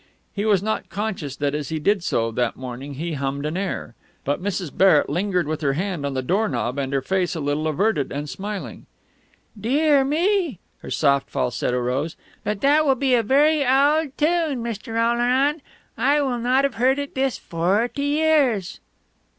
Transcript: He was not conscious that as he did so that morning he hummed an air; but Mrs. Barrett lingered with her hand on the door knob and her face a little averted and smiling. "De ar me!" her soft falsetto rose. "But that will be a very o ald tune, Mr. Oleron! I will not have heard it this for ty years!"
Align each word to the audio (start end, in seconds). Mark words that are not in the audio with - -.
He 0.33 0.45
was 0.45 0.63
not 0.63 0.89
conscious 0.89 1.35
that 1.35 1.53
as 1.53 1.69
he 1.69 1.77
did 1.77 2.03
so 2.03 2.31
that 2.31 2.55
morning 2.55 2.95
he 2.95 3.13
hummed 3.13 3.45
an 3.45 3.55
air; 3.55 3.93
but 4.25 4.41
Mrs. 4.41 4.75
Barrett 4.75 5.11
lingered 5.11 5.47
with 5.47 5.61
her 5.61 5.73
hand 5.73 6.07
on 6.07 6.15
the 6.15 6.23
door 6.23 6.49
knob 6.49 6.79
and 6.79 6.91
her 6.91 7.03
face 7.03 7.35
a 7.35 7.39
little 7.39 7.67
averted 7.67 8.11
and 8.11 8.27
smiling. 8.27 8.87
"De 9.55 9.89
ar 9.91 10.03
me!" 10.03 10.57
her 10.79 10.89
soft 10.89 11.29
falsetto 11.29 11.77
rose. 11.79 12.15
"But 12.43 12.61
that 12.61 12.83
will 12.83 12.95
be 12.95 13.13
a 13.13 13.21
very 13.21 13.63
o 13.63 13.67
ald 13.99 14.17
tune, 14.17 14.63
Mr. 14.63 14.93
Oleron! 14.95 15.61
I 15.95 16.19
will 16.19 16.39
not 16.39 16.63
have 16.63 16.73
heard 16.81 16.97
it 16.97 17.13
this 17.13 17.37
for 17.37 17.87
ty 17.87 18.01
years!" 18.01 18.79